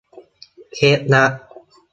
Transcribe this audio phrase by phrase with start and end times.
[0.73, 1.31] เคล็ดลับ